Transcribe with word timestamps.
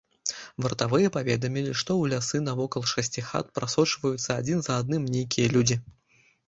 Вартавыя 0.65 1.11
паведамілі, 1.17 1.75
што 1.83 1.91
ў 1.97 2.03
лясы 2.15 2.43
навокал 2.47 2.89
шасці 2.95 3.27
хат 3.29 3.55
прасочваюцца 3.59 4.29
адзін 4.43 4.59
за 4.71 4.83
адным 4.83 5.09
нейкія 5.19 5.47
людзі. 5.59 5.75